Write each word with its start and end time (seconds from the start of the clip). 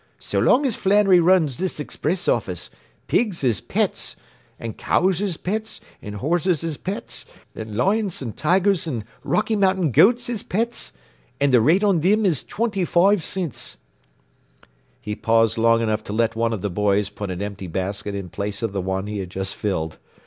So 0.17 0.39
long 0.39 0.65
as 0.65 0.75
Flannery 0.75 1.19
runs 1.19 1.59
this 1.59 1.79
expriss 1.79 2.27
office 2.27 2.71
pigs 3.05 3.43
is 3.43 3.61
pets 3.61 4.15
an' 4.59 4.73
cows 4.73 5.21
is 5.21 5.37
pets 5.37 5.79
an' 6.01 6.13
horses 6.13 6.63
is 6.63 6.75
pets 6.75 7.23
an' 7.53 7.75
lions 7.77 8.19
an' 8.19 8.33
tigers 8.33 8.87
an' 8.87 9.05
Rocky 9.23 9.55
Mountain 9.55 9.91
goats 9.91 10.27
is 10.27 10.41
pets 10.41 10.91
an' 11.39 11.51
the 11.51 11.61
rate 11.61 11.83
on 11.83 12.01
thim 12.01 12.25
is 12.25 12.41
twinty 12.43 12.83
foive 12.83 13.21
cints.” 13.23 13.77
He 14.99 15.15
paused 15.15 15.59
long 15.59 15.81
enough 15.83 16.03
to 16.05 16.13
let 16.13 16.35
one 16.35 16.51
of 16.51 16.61
the 16.61 16.71
boys 16.71 17.09
put 17.09 17.29
an 17.29 17.39
empty 17.43 17.67
basket 17.67 18.15
in 18.15 18.25
the 18.25 18.31
place 18.31 18.63
of 18.63 18.73
the 18.73 18.81
one 18.81 19.05
he 19.05 19.19
had 19.19 19.29
just 19.29 19.53
filled. 19.55 19.99